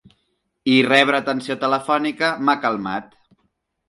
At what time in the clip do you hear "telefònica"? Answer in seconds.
1.63-2.31